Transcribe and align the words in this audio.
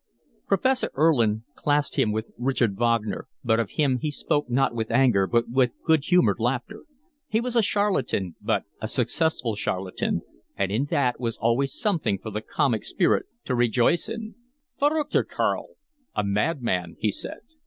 Professor 0.47 0.89
Erlin 0.97 1.43
classed 1.53 1.95
him 1.95 2.11
with 2.11 2.31
Richard 2.39 2.75
Wagner, 2.75 3.27
but 3.43 3.59
of 3.59 3.69
him 3.69 3.99
he 3.99 4.09
spoke 4.09 4.49
not 4.49 4.73
with 4.73 4.89
anger 4.89 5.27
but 5.27 5.47
with 5.47 5.75
good 5.85 6.05
humoured 6.05 6.39
laughter. 6.39 6.85
He 7.27 7.39
was 7.39 7.55
a 7.55 7.61
charlatan 7.61 8.35
but 8.41 8.63
a 8.81 8.87
successful 8.87 9.53
charlatan, 9.55 10.23
and 10.57 10.71
in 10.71 10.85
that 10.85 11.19
was 11.19 11.37
always 11.37 11.71
something 11.79 12.17
for 12.17 12.31
the 12.31 12.41
comic 12.41 12.83
spirit 12.83 13.27
to 13.45 13.53
rejoice 13.53 14.09
in. 14.09 14.33
"Verruckter 14.81 15.23
Kerl! 15.23 15.75
A 16.15 16.23
madman!" 16.23 16.95
he 16.97 17.11
said. 17.11 17.37